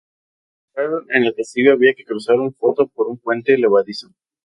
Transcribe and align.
Para 0.73 0.87
entrar 0.87 1.03
en 1.15 1.25
el 1.25 1.35
castillo 1.35 1.73
había 1.73 1.93
que 1.93 2.03
cruzar 2.03 2.37
un 2.39 2.51
foso 2.55 2.87
por 2.87 3.05
un 3.07 3.19
puente 3.19 3.55
levadizo. 3.55 4.09